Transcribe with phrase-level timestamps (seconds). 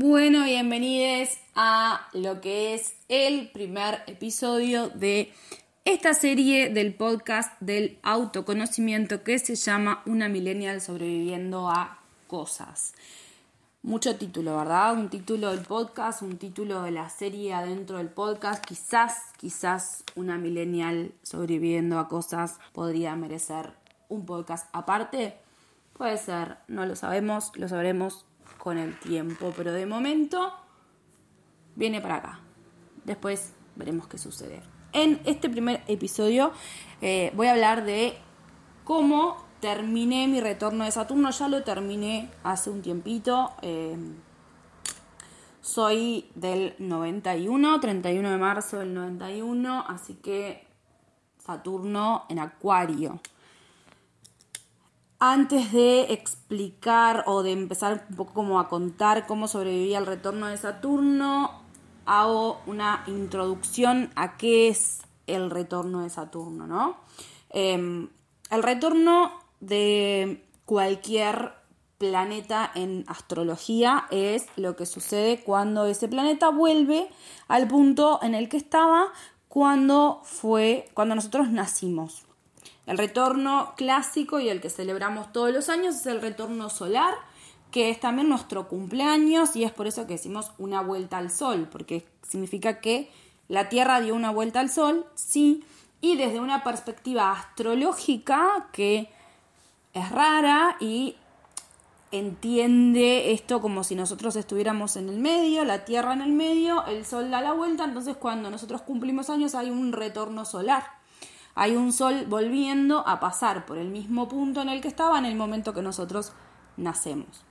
[0.00, 5.32] Bueno, bienvenidos a lo que es el primer episodio de
[5.84, 11.98] esta serie del podcast del autoconocimiento que se llama Una millennial sobreviviendo a
[12.28, 12.94] cosas.
[13.82, 14.92] Mucho título, ¿verdad?
[14.92, 18.64] Un título del podcast, un título de la serie adentro del podcast.
[18.64, 23.72] Quizás, quizás una millennial sobreviviendo a cosas podría merecer
[24.08, 25.34] un podcast aparte.
[25.94, 28.27] Puede ser, no lo sabemos, lo sabremos
[28.68, 30.52] con el tiempo, pero de momento
[31.74, 32.40] viene para acá.
[33.06, 34.60] Después veremos qué sucede.
[34.92, 36.52] En este primer episodio
[37.00, 38.18] eh, voy a hablar de
[38.84, 41.30] cómo terminé mi retorno de Saturno.
[41.30, 43.52] Ya lo terminé hace un tiempito.
[43.62, 43.96] Eh,
[45.62, 50.66] soy del 91, 31 de marzo del 91, así que
[51.38, 53.18] Saturno en Acuario.
[55.20, 60.46] Antes de explicar o de empezar un poco como a contar cómo sobreviví al retorno
[60.46, 61.50] de Saturno,
[62.06, 66.96] hago una introducción a qué es el retorno de Saturno, ¿no?
[67.50, 68.08] Em,
[68.50, 71.52] el retorno de cualquier
[71.98, 77.08] planeta en astrología es lo que sucede cuando ese planeta vuelve
[77.48, 79.08] al punto en el que estaba
[79.48, 82.27] cuando fue cuando nosotros nacimos.
[82.88, 87.12] El retorno clásico y el que celebramos todos los años es el retorno solar,
[87.70, 91.68] que es también nuestro cumpleaños y es por eso que decimos una vuelta al sol,
[91.70, 93.10] porque significa que
[93.46, 95.62] la Tierra dio una vuelta al sol, sí,
[96.00, 99.10] y desde una perspectiva astrológica que
[99.92, 101.16] es rara y
[102.10, 107.04] entiende esto como si nosotros estuviéramos en el medio, la Tierra en el medio, el
[107.04, 110.97] Sol da la vuelta, entonces cuando nosotros cumplimos años hay un retorno solar
[111.60, 115.24] hay un sol volviendo a pasar por el mismo punto en el que estaba en
[115.24, 116.32] el momento que nosotros
[116.76, 117.44] nacemos.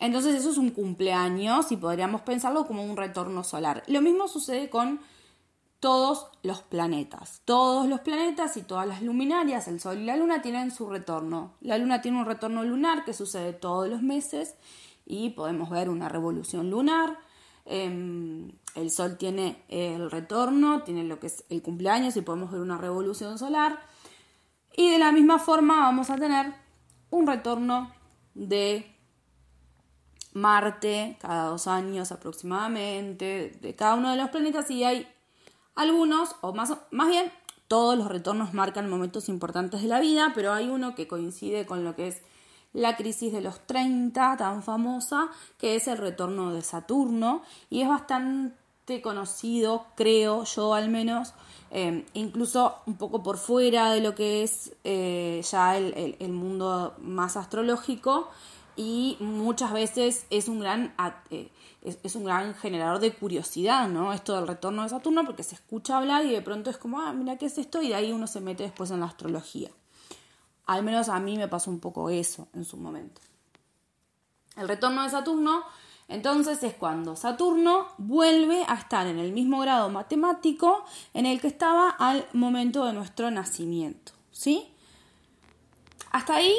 [0.00, 3.84] Entonces eso es un cumpleaños y podríamos pensarlo como un retorno solar.
[3.86, 4.98] Lo mismo sucede con
[5.78, 7.42] todos los planetas.
[7.44, 11.54] Todos los planetas y todas las luminarias, el Sol y la Luna, tienen su retorno.
[11.60, 14.56] La Luna tiene un retorno lunar que sucede todos los meses
[15.04, 17.20] y podemos ver una revolución lunar.
[17.66, 22.60] Em, el Sol tiene el retorno, tiene lo que es el cumpleaños y podemos ver
[22.60, 23.80] una revolución solar.
[24.76, 26.54] Y de la misma forma vamos a tener
[27.10, 27.92] un retorno
[28.34, 28.92] de
[30.32, 35.08] Marte cada dos años aproximadamente, de cada uno de los planetas y hay
[35.74, 37.32] algunos, o más, más bien
[37.68, 41.84] todos los retornos marcan momentos importantes de la vida, pero hay uno que coincide con
[41.84, 42.22] lo que es
[42.76, 47.88] la crisis de los 30, tan famosa, que es el retorno de Saturno, y es
[47.88, 51.32] bastante conocido, creo yo al menos,
[51.70, 57.38] eh, incluso un poco por fuera de lo que es eh, ya el, mundo más
[57.38, 58.28] astrológico,
[58.76, 60.94] y muchas veces es un gran...
[61.30, 61.50] Eh,
[62.02, 64.12] es, un gran generador de curiosidad, ¿no?
[64.12, 67.12] Esto del retorno de Saturno, porque se escucha hablar y de pronto es como, ah,
[67.12, 69.70] mira qué es esto, y de ahí uno se mete después en la astrología.
[70.66, 73.20] Al menos a mí me pasó un poco eso en su momento.
[74.56, 75.62] El retorno de Saturno,
[76.08, 80.84] entonces, es cuando Saturno vuelve a estar en el mismo grado matemático
[81.14, 84.12] en el que estaba al momento de nuestro nacimiento.
[84.30, 84.68] ¿Sí?
[86.12, 86.54] Hasta ahí,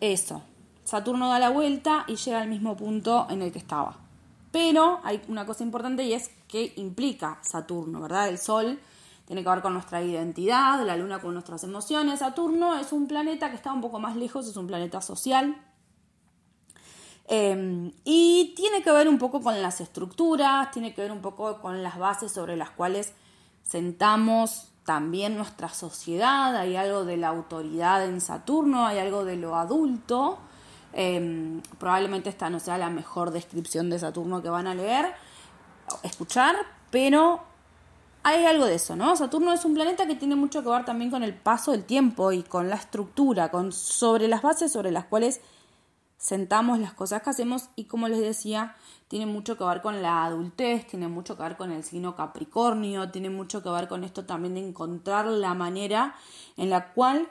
[0.00, 0.42] eso.
[0.84, 3.96] Saturno da la vuelta y llega al mismo punto en el que estaba.
[4.52, 8.28] Pero hay una cosa importante y es que implica Saturno, ¿verdad?
[8.28, 8.78] El Sol
[9.26, 12.20] tiene que ver con nuestra identidad, la luna con nuestras emociones.
[12.20, 15.60] Saturno es un planeta que está un poco más lejos, es un planeta social.
[17.28, 21.60] Em, y tiene que ver un poco con las estructuras, tiene que ver un poco
[21.60, 23.12] con las bases sobre las cuales
[23.64, 26.54] sentamos también nuestra sociedad.
[26.54, 30.38] Hay algo de la autoridad en Saturno, hay algo de lo adulto.
[30.92, 35.12] Em, probablemente esta no sea la mejor descripción de Saturno que van a leer,
[36.04, 36.54] escuchar,
[36.90, 37.42] pero
[38.28, 39.14] hay algo de eso, ¿no?
[39.14, 42.32] Saturno es un planeta que tiene mucho que ver también con el paso del tiempo
[42.32, 45.40] y con la estructura, con sobre las bases sobre las cuales
[46.18, 48.74] sentamos las cosas que hacemos y como les decía,
[49.06, 53.12] tiene mucho que ver con la adultez, tiene mucho que ver con el signo Capricornio,
[53.12, 56.16] tiene mucho que ver con esto también de encontrar la manera
[56.56, 57.28] en la cual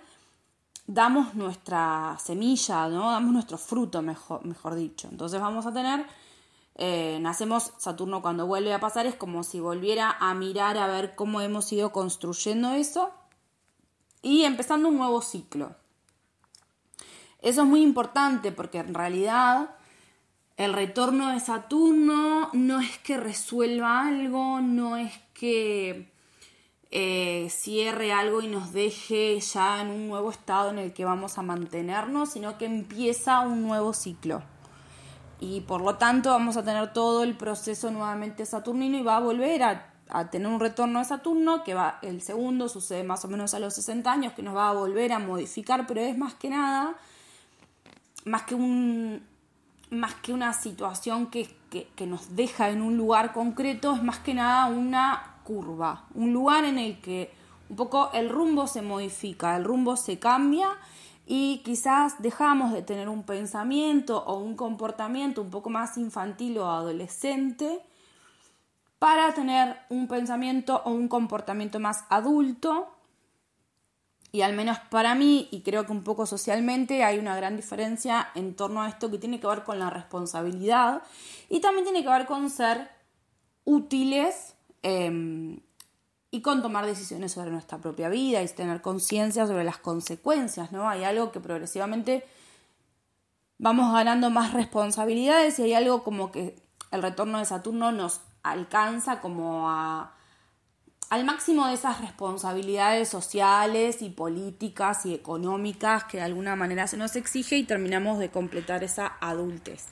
[0.87, 3.11] damos nuestra semilla, ¿no?
[3.11, 5.09] Damos nuestro fruto, mejor, mejor dicho.
[5.11, 6.05] Entonces vamos a tener
[6.77, 11.15] eh, nacemos, Saturno cuando vuelve a pasar es como si volviera a mirar a ver
[11.15, 13.11] cómo hemos ido construyendo eso
[14.21, 15.75] y empezando un nuevo ciclo.
[17.41, 19.75] Eso es muy importante porque en realidad
[20.57, 26.11] el retorno de Saturno no es que resuelva algo, no es que
[26.91, 31.37] eh, cierre algo y nos deje ya en un nuevo estado en el que vamos
[31.37, 34.43] a mantenernos, sino que empieza un nuevo ciclo.
[35.45, 39.19] Y por lo tanto vamos a tener todo el proceso nuevamente saturnino y va a
[39.19, 39.91] volver a,
[40.31, 43.73] tener un retorno de Saturno, que va el segundo, sucede más o menos a los
[43.73, 46.95] 60 años, que nos va a volver a modificar, pero es más que nada,
[48.23, 49.23] más que un
[49.91, 54.33] más que una situación que, que nos deja en un lugar concreto, es más que
[54.33, 57.31] nada una curva, un lugar en el que
[57.69, 60.69] un poco el rumbo se modifica, el rumbo se cambia
[61.25, 66.69] y quizás dejamos de tener un pensamiento o un comportamiento un poco más infantil o
[66.69, 67.81] adolescente
[68.99, 72.91] para tener un pensamiento o un comportamiento más adulto.
[74.31, 78.29] Y al menos para mí, y creo que un poco socialmente, hay una gran diferencia
[78.35, 81.01] en torno a esto que tiene que ver con la responsabilidad
[81.49, 82.89] y también tiene que ver con ser
[83.63, 85.59] útiles em,
[86.35, 90.89] y con tomar decisiones sobre nuestra propia vida y tener conciencia sobre las consecuencias, ¿no?
[90.89, 92.25] Hay algo que progresivamente
[93.57, 96.61] vamos ganando más responsabilidades y hay algo como que
[96.91, 100.13] el retorno de Saturno nos alcanza como a,
[101.09, 106.97] al máximo de esas responsabilidades sociales y políticas y económicas que de alguna manera se
[106.97, 109.85] nos exige y terminamos de completar esa adultez.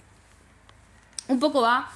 [1.30, 1.90] Un poco va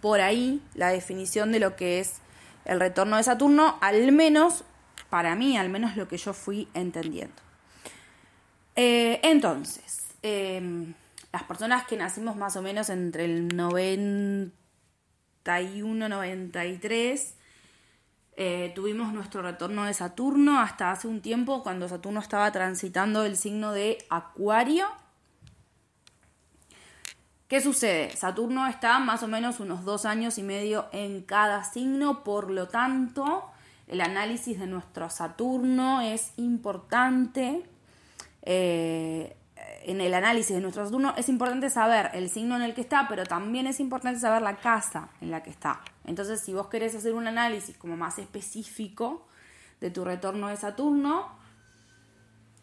[0.00, 2.22] por ahí la definición de lo que es
[2.64, 4.64] el retorno de Saturno, al menos
[5.08, 7.34] para mí, al menos lo que yo fui entendiendo.
[8.76, 10.94] Eh, entonces, em,
[11.32, 17.34] las personas que nacimos más o menos entre el 91, 93,
[18.36, 23.36] eh, tuvimos nuestro retorno de Saturno hasta hace un tiempo cuando Saturno estaba transitando el
[23.36, 24.86] signo de Acuario
[27.50, 28.16] ¿Qué sucede?
[28.16, 32.68] Saturno está más o menos unos dos años y medio en cada signo, por lo
[32.68, 33.50] tanto,
[33.88, 37.64] el análisis de nuestro Saturno es importante.
[38.42, 39.36] Eh,
[39.82, 43.08] en el análisis de nuestro Saturno es importante saber el signo en el que está,
[43.08, 45.80] pero también es importante saber la casa en la que está.
[46.04, 49.26] Entonces, si vos querés hacer un análisis como más específico
[49.80, 51.39] de tu retorno de Saturno,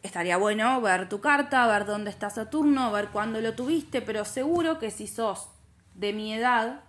[0.07, 4.79] estaría bueno ver tu carta, ver dónde está Saturno, ver cuándo lo tuviste, pero seguro
[4.79, 5.49] que si sos
[5.93, 6.81] de mi edad,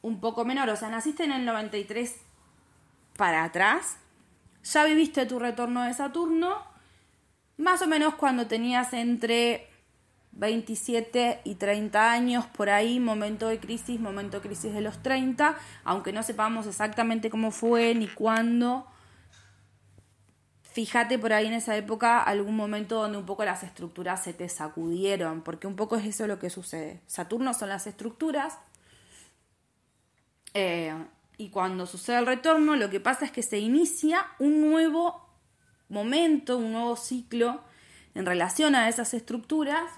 [0.00, 2.16] un poco menor, o sea, naciste en el 93
[3.16, 3.98] para atrás,
[4.64, 6.62] ya viviste tu retorno de Saturno,
[7.56, 9.68] más o menos cuando tenías entre
[10.32, 15.56] 27 y 30 años, por ahí, momento de crisis, momento de crisis de los 30,
[15.84, 18.86] aunque no sepamos exactamente cómo fue ni cuándo
[20.72, 24.48] fíjate por ahí en esa época algún momento donde un poco las estructuras se te
[24.48, 27.00] sacudieron, porque un poco es eso lo que sucede.
[27.06, 28.58] Saturno son las estructuras
[30.54, 30.94] eh,
[31.36, 35.28] y cuando sucede el retorno lo que pasa es que se inicia un nuevo
[35.88, 37.62] momento, un nuevo ciclo
[38.14, 39.90] en relación a esas estructuras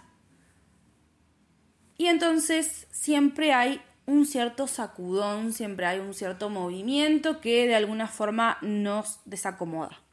[1.96, 8.08] y entonces siempre hay un cierto sacudón, siempre hay un cierto movimiento que de alguna
[8.08, 10.03] forma nos desacomoda.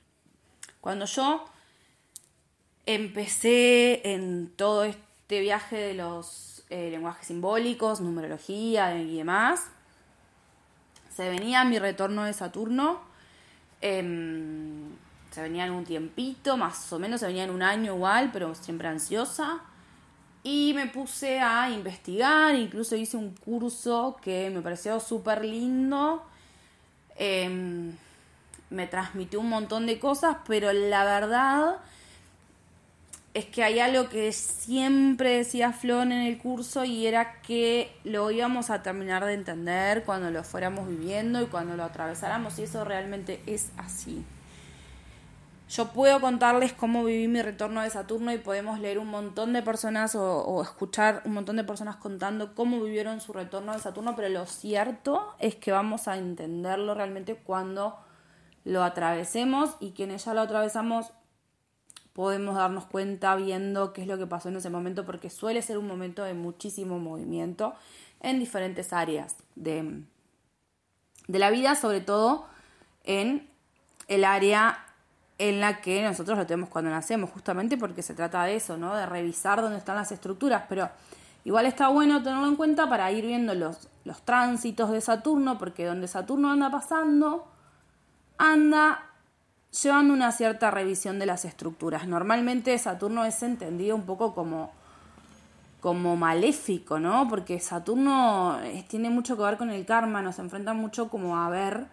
[0.81, 1.45] Cuando yo
[2.85, 9.67] empecé en todo este viaje de los eh, lenguajes simbólicos, numerología y demás,
[11.15, 12.99] se venía mi retorno de Saturno.
[13.81, 14.89] Em,
[15.29, 18.55] se venía en un tiempito, más o menos, se venía en un año igual, pero
[18.55, 19.61] siempre ansiosa.
[20.43, 26.23] Y me puse a investigar, incluso hice un curso que me pareció súper lindo.
[27.15, 27.95] Em,
[28.71, 31.75] me transmitió un montón de cosas, pero la verdad
[33.33, 38.29] es que hay algo que siempre decía Flon en el curso y era que lo
[38.31, 42.83] íbamos a terminar de entender cuando lo fuéramos viviendo y cuando lo atravesáramos y eso
[42.83, 44.25] realmente es así.
[45.69, 49.61] Yo puedo contarles cómo viví mi retorno de Saturno y podemos leer un montón de
[49.61, 54.27] personas o, escuchar un montón de personas contando cómo vivieron su retorno de Saturno, pero
[54.27, 57.97] lo cierto es que vamos a entenderlo realmente cuando
[58.63, 61.11] lo atravesemos y quienes ya lo atravesamos
[62.13, 65.77] podemos darnos cuenta viendo qué es lo que pasó en ese momento porque suele ser
[65.77, 67.73] un momento de muchísimo movimiento
[68.19, 70.03] en diferentes áreas de,
[71.27, 72.45] de la vida, sobre todo
[73.03, 73.49] en
[74.07, 74.85] el área
[75.37, 78.95] en la que nosotros lo tenemos cuando nacemos, justamente porque se trata de eso, ¿no?
[78.95, 80.89] De revisar dónde están las estructuras, pero
[81.45, 85.85] igual está bueno tenerlo en cuenta para ir viendo los, los tránsitos de Saturno, porque
[85.85, 87.50] donde Saturno anda pasando,
[88.41, 89.03] anda
[89.83, 92.07] llevando una cierta revisión de las estructuras.
[92.07, 94.71] Normalmente Saturno es entendido un poco como,
[95.79, 97.27] como maléfico, ¿no?
[97.29, 101.85] Porque Saturno tiene mucho que ver con el karma, nos enfrenta mucho como a ver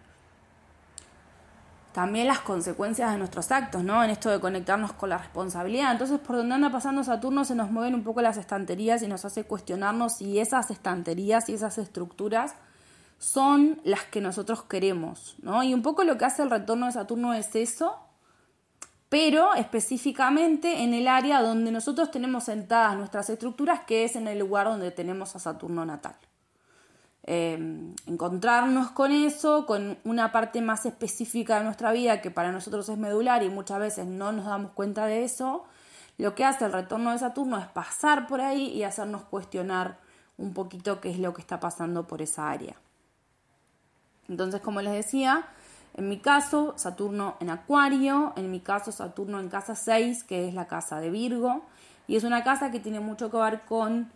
[1.93, 4.03] también las consecuencias de nuestros actos, ¿no?
[4.03, 5.91] En esto de conectarnos con la responsabilidad.
[5.91, 9.23] Entonces, por donde anda pasando Saturno, se nos mueven un poco las estanterías y nos
[9.23, 12.55] hace cuestionarnos si esas estanterías y esas estructuras
[13.19, 15.61] son las que nosotros queremos, ¿no?
[15.61, 17.99] Y un poco lo que hace el retorno de Saturno es eso,
[19.09, 24.39] pero específicamente en el área donde nosotros tenemos sentadas nuestras estructuras, que es en el
[24.39, 26.15] lugar donde tenemos a Saturno natal.
[27.23, 32.87] Em, encontrarnos con eso, con una parte más específica de nuestra vida que para nosotros
[32.87, 35.65] es medular y muchas veces no nos damos cuenta de eso,
[36.17, 39.99] lo que hace el retorno de Saturno es pasar por ahí y hacernos cuestionar
[40.37, 42.77] un poquito qué es lo que está pasando por esa área.
[44.29, 45.47] Entonces, como les decía,
[45.95, 50.53] en mi caso, Saturno en Acuario, en mi caso, Saturno en casa 6, que es
[50.53, 51.63] la casa de Virgo,
[52.07, 54.11] y es una casa que tiene mucho que ver con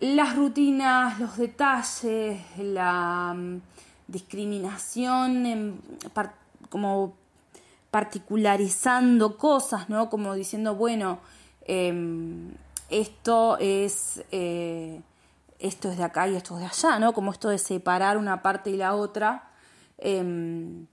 [0.00, 3.60] las rutinas, los detalles, la mm,
[4.06, 5.80] discriminación,
[6.70, 7.14] como
[7.90, 10.08] particularizando cosas, ¿no?
[10.08, 11.18] Como diciendo, bueno,
[11.66, 12.52] em,
[12.90, 14.22] esto es...
[14.30, 15.00] Eh,
[15.58, 17.12] esto es de acá y esto es de allá, ¿no?
[17.12, 19.50] Como esto de separar una parte y la otra.
[19.98, 20.86] Em,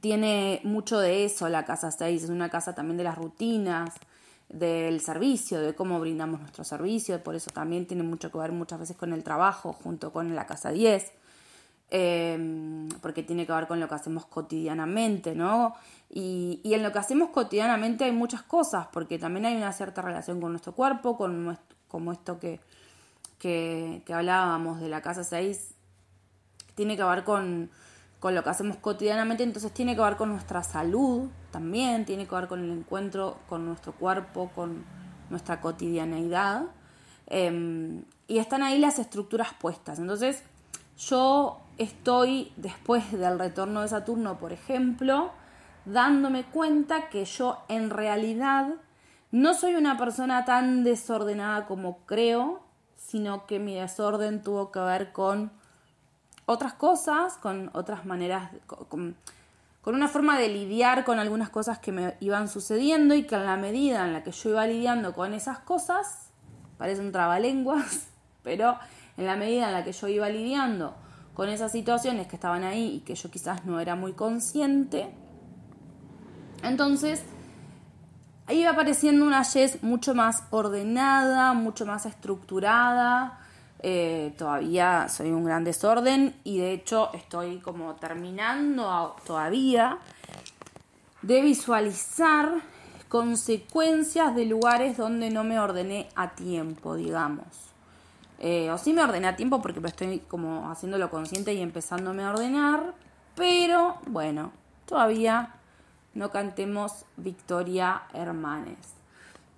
[0.00, 3.94] tiene mucho de eso la casa 6, es una casa también de las rutinas,
[4.48, 8.80] del servicio, de cómo brindamos nuestro servicio, por eso también tiene mucho que ver muchas
[8.80, 11.12] veces con el trabajo junto con la casa 10,
[11.90, 15.74] em, porque tiene que ver con lo que hacemos cotidianamente, ¿no?
[16.10, 20.02] Y, y, en lo que hacemos cotidianamente hay muchas cosas, porque también hay una cierta
[20.02, 22.60] relación con nuestro cuerpo, con nuestro, como esto que,
[23.38, 25.74] que, hablábamos de la casa 6,
[26.74, 27.70] tiene que ver con,
[28.20, 32.34] con lo que hacemos cotidianamente, entonces tiene que ver con nuestra salud también, tiene que
[32.34, 34.84] ver con el encuentro con nuestro cuerpo, con
[35.30, 36.64] nuestra cotidianeidad.
[37.26, 39.98] Em, y están ahí las estructuras puestas.
[39.98, 40.42] Entonces,
[40.98, 45.30] yo estoy, después del retorno de Saturno, por ejemplo,
[45.84, 48.74] dándome cuenta que yo en realidad
[49.30, 52.62] no soy una persona tan desordenada como creo,
[53.08, 55.50] sino que mi desorden tuvo que ver con
[56.44, 59.16] otras cosas, con otras maneras, con,
[59.86, 63.56] una forma de lidiar con algunas cosas que me iban sucediendo y que en la
[63.56, 66.28] medida en la que yo iba lidiando con esas cosas,
[66.76, 68.08] parece un trabalenguas,
[68.42, 68.76] pero
[69.16, 70.94] en la medida en la que yo iba lidiando
[71.32, 75.08] con esas situaciones que estaban ahí y que yo quizás no era muy consciente,
[76.62, 77.22] entonces
[78.48, 83.38] ahí iba apareciendo una Jess mucho más ordenada, mucho más estructurada,
[83.80, 89.98] eh, todavía soy un gran desorden y de hecho estoy como terminando todavía
[91.22, 92.54] de visualizar
[93.08, 97.46] consecuencias de lugares donde no me ordené a tiempo, digamos.
[98.40, 102.30] Eh, o sí me ordené a tiempo porque estoy como haciéndolo consciente y empezándome a
[102.30, 102.94] ordenar,
[103.34, 104.52] pero bueno,
[104.86, 105.57] todavía
[106.18, 108.76] no cantemos Victoria Hermanes.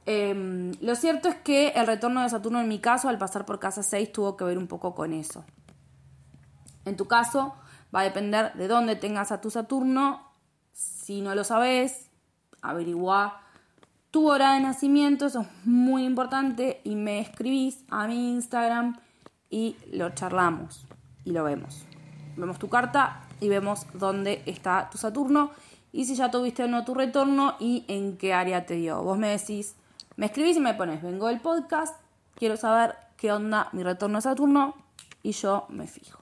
[0.05, 3.59] Em, lo cierto es que el retorno de Saturno en mi caso, al pasar por
[3.59, 5.43] casa 6, tuvo que ver un poco con eso.
[6.85, 7.55] En tu caso,
[7.95, 10.21] va a depender de dónde tengas a tu Saturno.
[10.73, 12.11] Si no lo sabes,
[12.61, 13.41] averigua
[14.11, 18.99] tu hora de nacimiento, eso es muy importante, y me escribís a mi Instagram
[19.49, 20.85] y lo charlamos
[21.25, 21.87] y lo vemos.
[22.37, 25.53] Vemos tu carta y vemos dónde está tu Saturno
[25.93, 29.03] y si ya tuviste o no tu retorno y en qué área te dio.
[29.03, 29.75] Vos me decís,
[30.17, 32.01] me escribís y me pones, vengo del podcast,
[32.35, 34.75] quiero saber qué onda mi retorno a Saturno
[35.23, 36.21] y yo me fijo.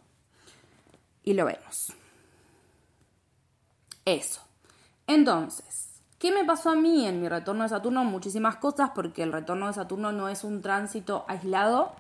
[1.22, 1.92] Y lo vemos.
[4.04, 4.40] Eso.
[5.06, 8.04] Entonces, ¿qué me pasó a mí en mi retorno de Saturno?
[8.04, 11.92] Muchísimas cosas, porque el retorno de Saturno no es un tránsito aislado,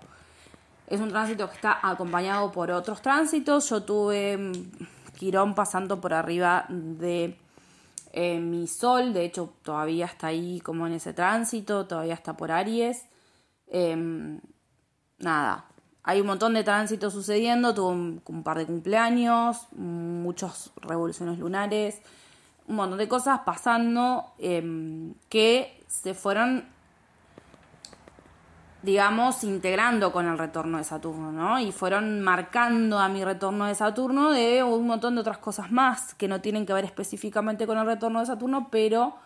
[0.86, 3.68] es un tránsito que está acompañado por otros tránsitos.
[3.68, 4.52] Yo tuve mm,
[5.18, 7.36] Quirón pasando por arriba de
[8.12, 12.50] eh, mi sol, de hecho, todavía está ahí como en ese tránsito, todavía está por
[12.50, 13.04] Aries.
[13.66, 14.40] Em,
[15.18, 15.66] nada,
[16.02, 22.00] hay un montón de tránsitos sucediendo, tuvo un, par de cumpleaños, muchas revoluciones lunares,
[22.66, 26.66] un montón de cosas pasando em, que se fueron
[28.82, 31.58] digamos, integrando con el retorno de Saturno, ¿no?
[31.58, 36.14] Y fueron marcando a mi retorno de Saturno de un montón de otras cosas más
[36.14, 39.16] que no tienen que ver específicamente con el retorno de Saturno, pero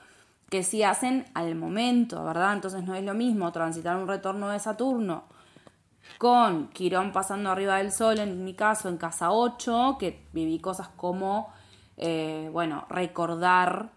[0.48, 2.54] que sí hacen al momento, ¿verdad?
[2.54, 5.24] Entonces no es lo mismo transitar un retorno de Saturno
[6.18, 10.88] con Quirón pasando arriba del Sol, en mi caso, en casa 8, que viví cosas
[10.88, 11.52] como,
[11.96, 13.90] eh, bueno, recordar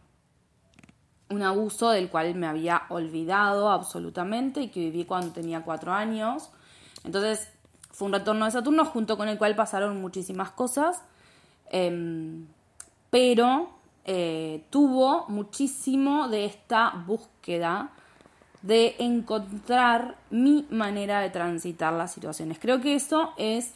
[1.29, 6.50] un abuso del cual me había olvidado absolutamente y que viví cuando tenía cuatro años.
[7.03, 7.50] Entonces
[7.91, 11.01] fue un retorno de Saturno junto con el cual pasaron muchísimas cosas.
[11.70, 12.46] Em,
[13.10, 13.70] pero
[14.05, 17.91] eh, tuvo muchísimo de esta búsqueda
[18.62, 22.60] de encontrar mi manera de transitar las situaciones.
[22.60, 23.74] Creo que eso es,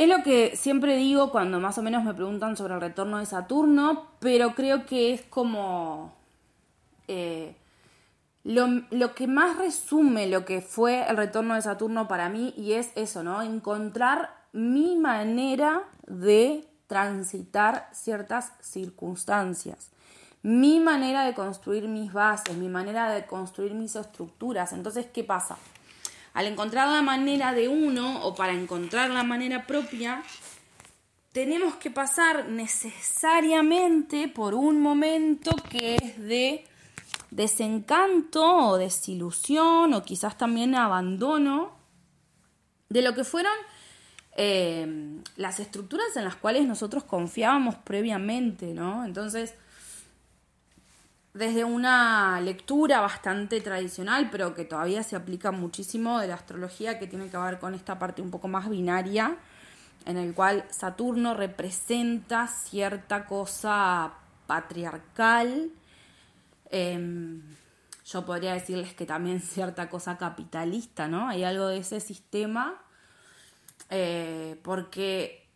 [0.00, 3.26] es lo que siempre digo cuando más o menos me preguntan sobre el retorno de
[3.26, 6.14] Saturno, pero creo que es como
[7.06, 7.54] eh,
[8.42, 12.72] lo, lo, que más resume lo que fue el retorno de Saturno para mí y
[12.72, 13.42] es eso, ¿no?
[13.42, 19.90] Encontrar mi manera de transitar ciertas circunstancias,
[20.42, 24.72] mi manera de construir mis bases, mi manera de construir mis estructuras.
[24.72, 25.58] Entonces, ¿qué pasa?
[26.32, 30.22] Al encontrar la manera de uno o para encontrar la manera propia,
[31.32, 36.64] tenemos que pasar necesariamente por un momento que es de
[37.30, 41.72] desencanto o desilusión o quizás también abandono
[42.88, 43.52] de lo que fueron
[44.36, 49.04] eh, las estructuras en las cuales nosotros confiábamos previamente, ¿no?
[49.04, 49.54] Entonces,
[51.32, 57.06] desde una lectura bastante tradicional, pero que todavía se aplica muchísimo de la astrología, que
[57.06, 59.36] tiene que ver con esta parte un poco más binaria,
[60.06, 64.14] en el cual Saturno representa cierta cosa
[64.46, 65.70] patriarcal.
[66.70, 67.42] Em,
[68.04, 71.28] yo podría decirles que también cierta cosa capitalista, ¿no?
[71.28, 72.82] Hay algo de ese sistema
[73.90, 75.46] eh, porque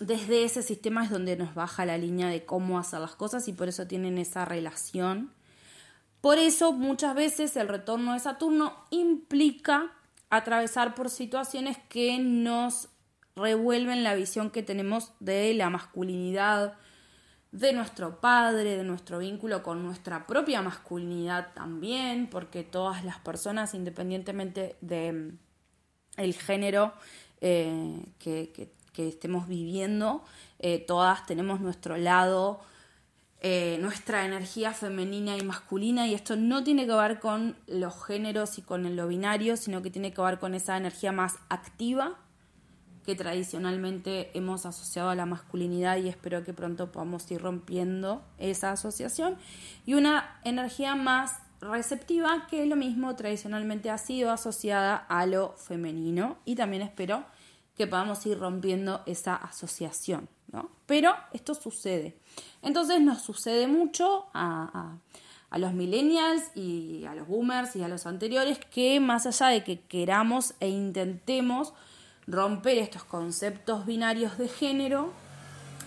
[0.00, 3.52] desde ese sistema es donde nos baja la línea de cómo hacer las cosas y
[3.52, 5.32] por eso tienen esa relación.
[6.20, 9.92] Por eso muchas veces el retorno de Saturno implica
[10.30, 12.88] atravesar por situaciones que nos
[13.36, 16.74] revuelven la visión que tenemos de la masculinidad,
[17.52, 23.74] de nuestro padre, de nuestro vínculo con nuestra propia masculinidad también, porque todas las personas,
[23.74, 26.92] independientemente de mm, género
[27.40, 28.72] eh, que,
[29.06, 30.24] estemos viviendo.
[30.58, 32.60] Eh, todas tenemos nuestro lado,
[33.40, 38.58] eh, nuestra energía femenina y masculina y esto no tiene que ver con los géneros
[38.58, 42.16] y con lo binario, sino que tiene que ver con esa energía más activa
[43.06, 48.72] que tradicionalmente hemos asociado a la masculinidad y espero que pronto podamos ir rompiendo esa
[48.72, 49.38] asociación
[49.86, 56.36] y una energía más receptiva, que lo mismo tradicionalmente ha sido asociada a lo femenino
[56.44, 57.24] y también espero
[57.78, 60.70] que podamos ir rompiendo esa asociación, ¿no?
[60.84, 62.18] Pero esto sucede.
[62.60, 64.98] Entonces nos sucede mucho a,
[65.48, 69.64] a los millennials y a los boomers y a los anteriores que más allá de
[69.64, 71.72] que queramos e intentemos
[72.26, 75.12] romper estos conceptos binarios de género,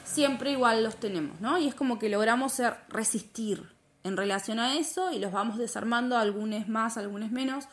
[0.03, 1.59] siempre igual los tenemos, ¿no?
[1.59, 3.69] Y es como que logramos ser, resistir,
[4.03, 7.65] en relación a eso y los vamos desarmando, algunos más, algunos menos,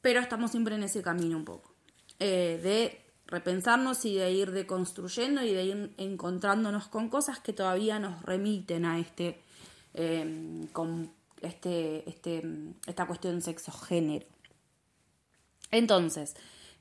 [0.00, 1.67] pero estamos siempre en ese camino un poco,
[2.18, 7.98] eh, de repensarnos y de ir deconstruyendo y de ir encontrándonos con cosas que todavía
[7.98, 9.42] nos remiten a este,
[9.94, 12.42] em, con este, este,
[12.86, 14.26] esta cuestión sexo-género.
[15.70, 16.34] Entonces,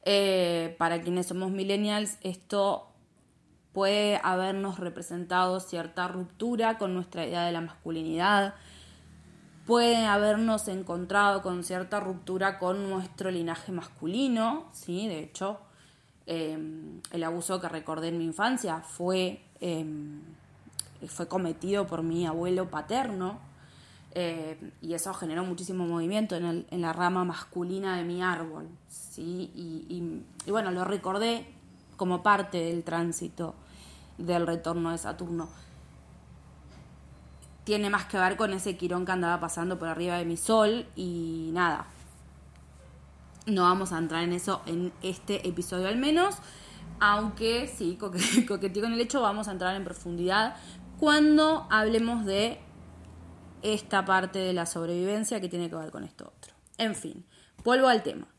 [0.04, 2.88] eh, para quienes somos millennials, esto
[3.74, 8.56] puede habernos representado cierta ruptura con nuestra idea de la masculinidad,
[9.68, 15.08] puede habernos encontrado con cierta ruptura con nuestro linaje masculino, ¿sí?
[15.08, 15.60] De hecho,
[16.26, 20.22] em, el abuso que recordé en mi infancia fue, em,
[21.08, 23.40] fue cometido por mi abuelo paterno,
[24.16, 29.52] eh, y eso generó muchísimo movimiento en, la rama masculina de mi árbol, ¿sí?
[29.54, 31.46] y, bueno, lo recordé
[31.98, 33.54] como parte del tránsito
[34.18, 35.50] del retorno de Saturno.
[37.68, 40.86] Tiene más que ver con ese quirón que andaba pasando por arriba de mi sol
[40.96, 41.88] y nada.
[43.46, 46.38] No vamos a entrar en eso en este episodio al menos,
[47.02, 47.98] aunque sí,
[48.48, 50.56] coqueteo con el hecho, vamos a entrar en profundidad
[50.98, 52.58] cuando hablemos de
[53.64, 56.54] esta parte de la sobrevivencia que tiene que ver con esto otro.
[56.78, 57.26] En fin,
[57.66, 58.30] vuelvo al tema.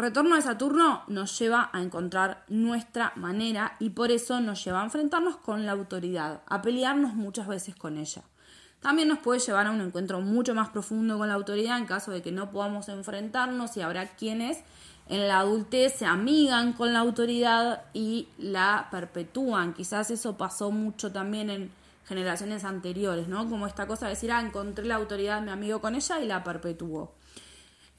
[0.00, 4.84] Retorno de Saturno nos lleva a encontrar nuestra manera y por eso nos lleva a
[4.84, 8.22] enfrentarnos con la autoridad, a pelearnos muchas veces con ella.
[8.80, 12.12] También nos puede llevar a un encuentro mucho más profundo con la autoridad en caso
[12.12, 14.60] de que no podamos enfrentarnos y habrá quienes
[15.10, 19.74] en la adultez se amigan con la autoridad y la perpetúan.
[19.74, 21.70] Quizás eso pasó mucho también en
[22.06, 23.50] generaciones anteriores, ¿no?
[23.50, 26.42] Como esta cosa de decir, ah, encontré la autoridad, me amigo con ella y la
[26.42, 27.12] perpetuó.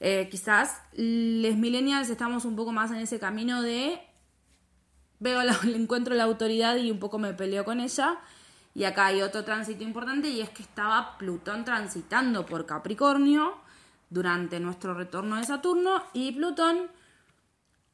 [0.04, 4.00] Eh, quizás les millennials estamos un poco más en ese camino de
[5.20, 8.18] veo la, encuentro la autoridad y un poco me peleo con ella.
[8.74, 13.54] Y acá hay otro tránsito importante y es que estaba Plutón transitando por Capricornio
[14.10, 16.90] durante nuestro retorno de Saturno y Plutón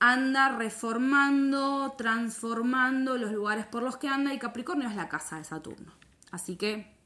[0.00, 5.44] anda reformando, transformando los lugares por los que anda y Capricornio es la casa de
[5.44, 5.92] Saturno.
[6.30, 6.96] Así que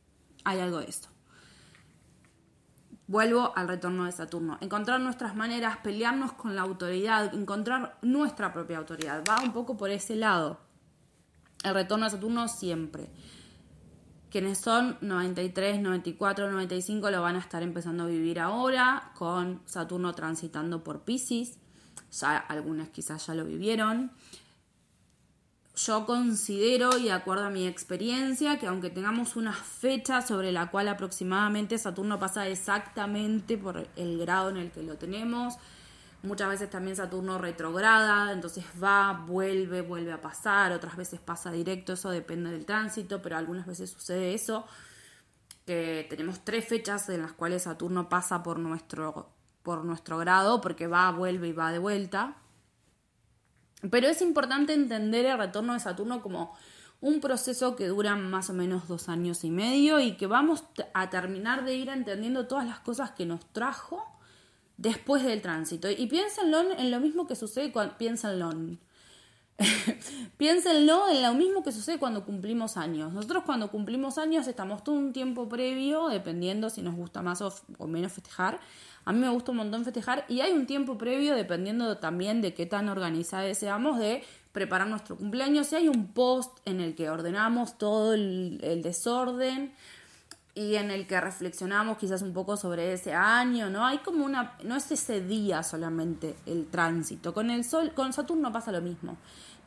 [0.44, 1.08] hay algo de esto.
[3.08, 4.58] Vuelvo al retorno de Saturno.
[4.60, 9.24] Encontrar nuestras maneras, pelearnos con la autoridad, encontrar nuestra propia autoridad.
[9.28, 10.60] Va un poco por ese lado.
[11.64, 13.10] El retorno de Saturno siempre.
[14.30, 20.14] Quienes son 93, 94, 95 lo van a estar empezando a vivir ahora con Saturno
[20.14, 21.58] transitando por Pisces.
[22.18, 24.10] Ya algunas quizás ya lo vivieron.
[25.74, 30.70] Yo considero, y de acuerdo a mi experiencia, que aunque tengamos una fecha sobre la
[30.70, 35.58] cual aproximadamente Saturno pasa exactamente por el grado en el que lo tenemos,
[36.22, 41.94] Muchas veces también Saturno retrograda, entonces va, vuelve, vuelve a pasar, otras veces pasa directo,
[41.94, 44.64] eso depende del tránsito, pero algunas veces sucede eso,
[45.66, 49.30] que tenemos tres fechas en las cuales Saturno pasa por nuestro,
[49.64, 52.36] por nuestro grado, porque va, vuelve y va de vuelta.
[53.90, 56.54] Pero es importante entender el retorno de Saturno como
[57.00, 60.64] un proceso que dura más o menos dos años y medio y que vamos
[60.94, 64.06] a terminar de ir entendiendo todas las cosas que nos trajo
[64.76, 65.90] después del tránsito.
[65.90, 67.98] Y piénsenlo en lo mismo que sucede cuando.
[67.98, 68.52] Piénsenlo.
[70.38, 73.12] piénsenlo en lo mismo que sucede cuando cumplimos años.
[73.12, 77.52] Nosotros cuando cumplimos años estamos todo un tiempo previo, dependiendo si nos gusta más o,
[77.86, 78.60] menos festejar.
[79.04, 82.54] A mí me gusta un montón festejar y hay un tiempo previo, dependiendo también de
[82.54, 85.72] qué tan organizada seamos, de preparar nuestro cumpleaños.
[85.72, 89.72] Y hay un post en el que ordenamos todo el desorden
[90.54, 93.86] y en el que reflexionamos quizás un poco sobre ese año, ¿no?
[93.86, 98.52] Hay como una, no es ese día solamente el tránsito, con el sol, con Saturno
[98.52, 99.16] pasa lo mismo,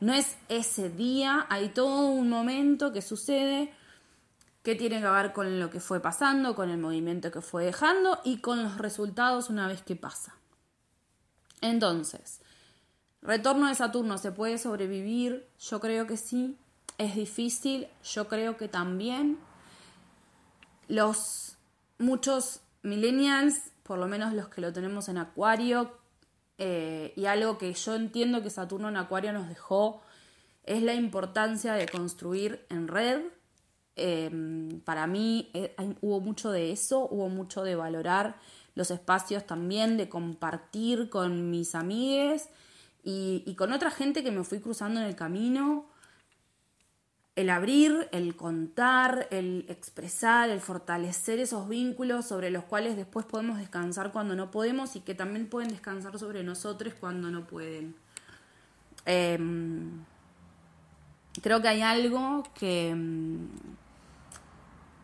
[0.00, 3.72] no es ese día, hay todo un momento que sucede
[4.66, 8.18] que tiene que ver con lo que fue pasando, con el movimiento que fue dejando
[8.24, 10.34] y con los resultados una vez que pasa.
[11.60, 12.40] Entonces,
[13.22, 15.46] retorno de Saturno, ¿se puede sobrevivir?
[15.60, 16.58] Yo creo que sí,
[16.98, 19.38] es difícil, yo creo que también
[20.88, 21.56] los
[21.98, 25.96] muchos millennials, por lo menos los que lo tenemos en Acuario,
[26.58, 30.02] eh, y algo que yo entiendo que Saturno en Acuario nos dejó,
[30.64, 33.22] es la importancia de construir en red.
[33.96, 38.36] Em, para mí eh, hubo mucho de eso, hubo mucho de valorar
[38.74, 42.50] los espacios también, de compartir con mis amigues
[43.02, 45.86] y, con otra gente que me fui cruzando en el camino
[47.36, 53.58] el abrir, el contar, el expresar, el fortalecer esos vínculos sobre los cuales después podemos
[53.58, 57.94] descansar cuando no podemos y que también pueden descansar sobre nosotros cuando no pueden.
[59.04, 60.04] Em,
[61.42, 63.48] creo que hay algo que, em,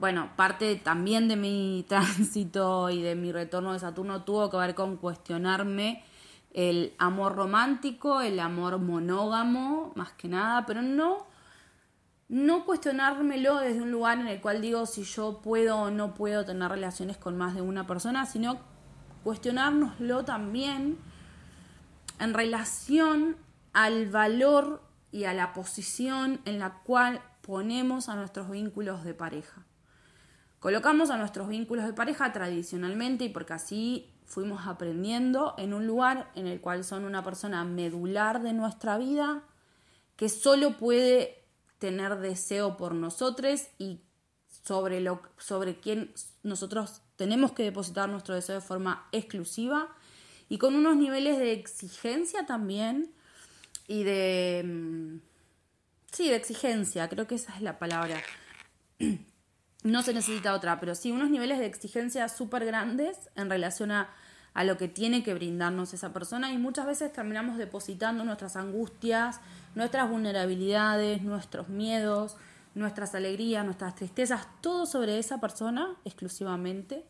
[0.03, 4.75] bueno, parte también de mi tránsito y de mi retorno de Saturno tuvo que ver
[4.75, 6.03] con cuestionarme
[6.53, 11.31] el amor romántico, el amor monógamo, más que nada, pero no
[12.29, 16.45] no cuestionármelo desde un lugar en el cual digo si yo puedo o no puedo
[16.45, 18.59] tener relaciones con más de una persona, sino
[19.23, 20.99] cuestionárnoslo también
[22.19, 23.37] en relación
[23.73, 29.65] al valor y a la posición en la cual ponemos a nuestros vínculos de pareja.
[30.63, 36.31] Colocamos a nuestros vínculos de pareja tradicionalmente y porque así fuimos aprendiendo en un lugar
[36.37, 39.43] en el cual son una persona medular de nuestra vida
[40.15, 41.43] que solo puede
[41.81, 44.03] tener deseo por nosotros y
[44.63, 49.89] sobre, lo, sobre quién nosotros tenemos que depositar nuestro deseo de forma exclusiva
[50.49, 53.13] y con unos niveles de exigencia también
[53.89, 54.63] y de...
[54.65, 55.17] Mm,
[56.13, 58.23] sí, de exigencia, creo que esa es la palabra.
[59.83, 64.11] No se necesita otra, pero sí unos niveles de exigencia súper grandes en relación a
[64.55, 69.41] a lo que tiene que brindarnos esa persona y muchas veces terminamos depositando nuestras angustias,
[69.75, 72.37] nuestras vulnerabilidades, nuestros miedos,
[72.75, 77.05] nuestras alegrías, nuestras tristezas, todo sobre esa persona exclusivamente.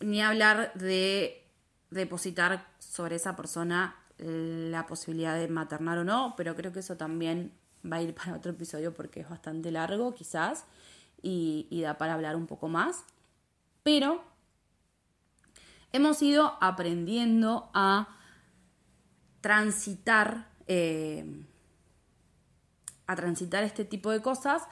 [0.00, 1.46] Ni hablar de
[1.90, 7.52] depositar sobre esa persona la posibilidad de maternar o no, pero creo que eso también
[7.90, 10.66] va a ir para otro episodio porque es bastante largo quizás
[11.24, 13.04] y, da para hablar un poco más.
[13.82, 14.22] Pero
[15.92, 18.08] hemos ido aprendiendo a
[19.40, 21.44] transitar, eh,
[23.06, 24.62] a transitar este tipo de cosas,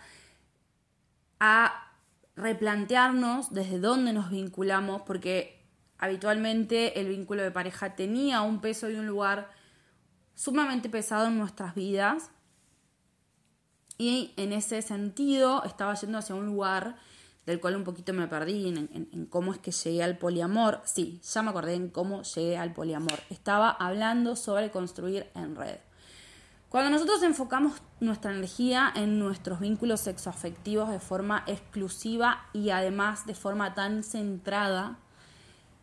[1.40, 1.90] a
[2.36, 5.60] replantearnos desde dónde nos vinculamos, porque
[5.98, 9.50] habitualmente el vínculo de pareja tenía un peso y un lugar
[10.34, 12.30] sumamente pesado en nuestras vidas
[14.02, 16.96] y en ese sentido estaba yendo hacia un lugar
[17.46, 20.80] del cual un poquito me perdí en, cómo es que llegué al poliamor.
[20.84, 23.20] Sí, ya me acordé en cómo llegué al poliamor.
[23.30, 25.76] Estaba hablando sobre construir en red.
[26.68, 33.36] Cuando nosotros enfocamos nuestra energía en nuestros vínculos sexoafectivos de forma exclusiva y además de
[33.36, 34.98] forma tan centrada,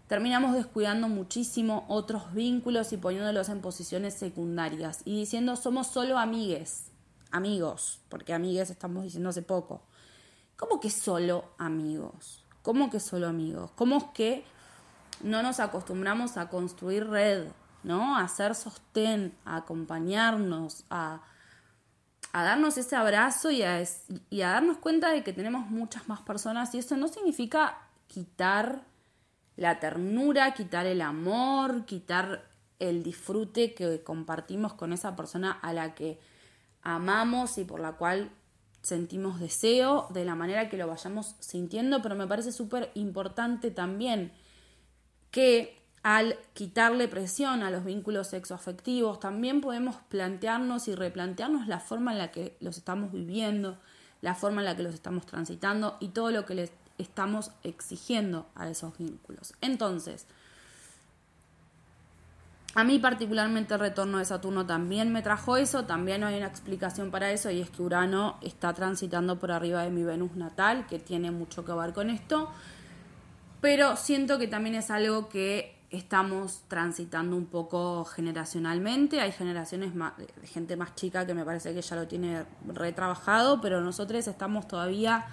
[0.08, 6.90] terminamos descuidando muchísimo otros vínculos y poniéndolos en posiciones secundarias y diciendo somos solo amigues,
[7.32, 9.82] amigos, porque amigues estamos diciendo hace poco.
[10.56, 12.44] ¿Cómo que solo amigos?
[12.62, 13.72] ¿Cómo que solo amigos?
[13.76, 14.46] ¿Cómo es que
[15.22, 17.48] no nos acostumbramos a construir red,
[17.84, 18.18] ¿no?
[18.18, 21.22] A hacer sostén, a acompañarnos, a,
[22.34, 23.82] darnos ese abrazo y a,
[24.30, 28.84] y a darnos cuenta de que tenemos muchas más personas y eso no significa quitar
[29.56, 35.96] la ternura, quitar el amor, quitar el disfrute que compartimos con esa persona a la
[35.96, 36.20] que
[36.96, 38.32] amamos y por la cual
[38.82, 44.32] sentimos deseo, de la manera que lo vayamos sintiendo, pero me parece súper importante también
[45.32, 52.14] que al quitarle presión a los vínculos sexoafectivos, también podemos plantearnos y replantearnos la forma
[52.14, 53.78] en la que los estamos viviendo,
[54.22, 58.48] la forma en la que los estamos transitando y todo lo que les estamos exigiendo
[58.56, 59.54] a esos vínculos.
[59.62, 60.26] Entonces,
[62.76, 67.10] a mí particularmente el retorno de Saturno también me trajo eso, también hay una explicación
[67.10, 71.00] para eso y es que Urano está transitando por arriba de mi Venus natal, que
[71.00, 72.50] tiene mucho que ver con esto,
[73.60, 80.48] pero siento que también es algo que estamos transitando un poco generacionalmente, hay generaciones de
[80.48, 85.26] gente más chica que me parece que ya lo tiene retrabajado, pero nosotros estamos todavía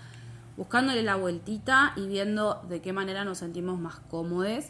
[0.56, 4.64] buscándole la vueltita y viendo de qué manera nos sentimos más cómodos.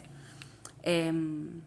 [0.83, 1.61] Em,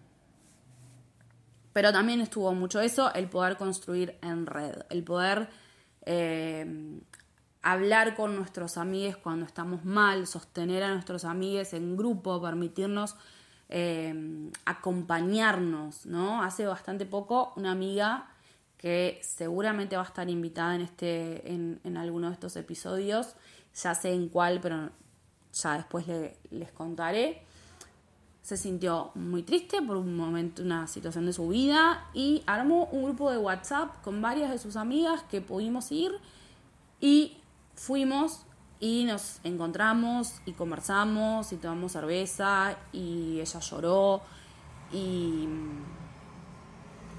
[1.73, 5.49] pero también estuvo mucho eso, el poder construir en red, el poder
[6.03, 7.01] eh,
[7.63, 13.17] hablar con nuestros amigos cuando estamos mal, sostener a nuestros amigos en grupo, permitirnos
[13.69, 16.43] eh, acompañarnos, ¿no?
[16.43, 18.29] Hace bastante poco una amiga
[18.77, 23.37] que seguramente va a estar invitada en este, en, en alguno de estos episodios,
[23.75, 24.91] ya sé en cuál, pero
[25.53, 26.07] ya después
[26.51, 27.45] les contaré
[28.43, 33.05] se sintió muy triste por un momento, una situación de su vida y armó un
[33.05, 36.13] grupo de WhatsApp con varias de sus amigas que pudimos ir
[37.01, 37.37] y
[37.75, 38.41] fuimos
[38.81, 44.23] y nos encontramos y conversamos y tomamos cerveza y ella lloró
[44.93, 45.47] y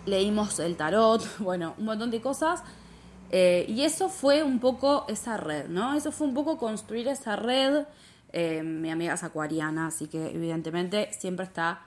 [0.06, 2.64] leímos el tarot, bueno, un montón de cosas.
[3.34, 5.94] Eh, y eso fue un poco esa red, ¿no?
[5.94, 7.86] Eso fue un poco construir esa red
[8.34, 11.82] eh, mi amiga es acuariana, así que evidentemente siempre está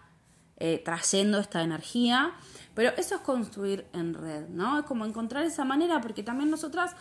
[0.57, 2.33] eh, trayendo esta energía.
[2.75, 4.81] Pero eso es construir en red, ¿no?
[4.81, 6.95] Es como encontrar esa manera, porque también nosotras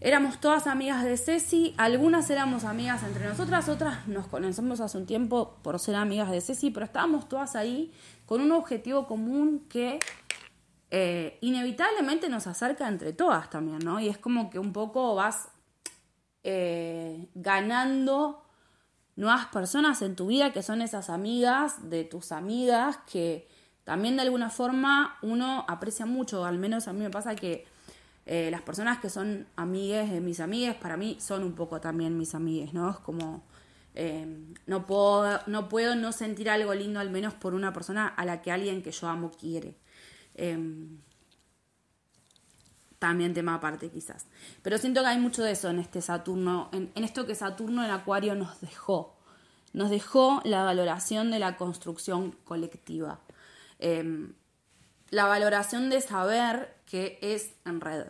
[0.00, 5.06] éramos todas amigas de Ceci, algunas éramos amigas entre nosotras, otras nos conocemos hace un
[5.06, 7.92] tiempo por ser amigas de Ceci, pero estábamos todas ahí
[8.26, 9.98] con un objetivo común que
[10.90, 13.98] eh, inevitablemente nos acerca entre todas también, ¿no?
[13.98, 15.48] Y es como que un poco vas
[16.44, 18.44] eh, ganando
[19.16, 23.48] nuevas personas en tu vida que son esas amigas de tus amigas que
[23.84, 27.66] también de alguna forma uno aprecia mucho, al menos a mí me pasa que
[28.26, 32.16] eh, las personas que son amigues de mis amigas para mí son un poco también
[32.16, 32.90] mis amigas, ¿no?
[32.90, 33.42] Es como
[33.94, 34.26] eh,
[34.66, 38.42] no, puedo, no puedo no sentir algo lindo al menos por una persona a la
[38.42, 39.76] que alguien que yo amo quiere
[43.04, 44.24] también tema aparte quizás.
[44.62, 47.90] Pero siento que hay mucho de eso en este Saturno, en, esto que Saturno en
[47.90, 49.14] Acuario nos dejó.
[49.74, 53.20] Nos dejó la valoración de la construcción colectiva.
[53.78, 54.32] Em,
[55.10, 58.06] la valoración de saber que es en red.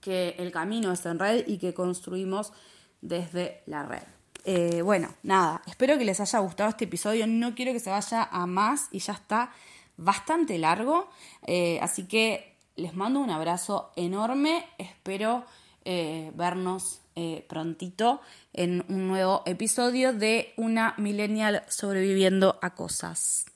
[0.00, 2.52] Que el camino es en red y que construimos
[3.00, 4.02] desde la red.
[4.44, 7.28] Eh, bueno, nada, espero que les haya gustado este episodio.
[7.28, 9.52] No quiero que se vaya a más y ya está
[9.96, 11.08] bastante largo.
[11.46, 12.49] Eh, así que
[12.80, 14.64] les mando un abrazo enorme.
[14.78, 15.44] Espero
[15.84, 18.20] eh, vernos eh, prontito
[18.52, 23.49] en un nuevo episodio de una millennial sobreviviendo a cosas.